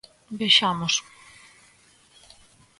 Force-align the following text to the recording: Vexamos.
Vexamos. 0.41 0.93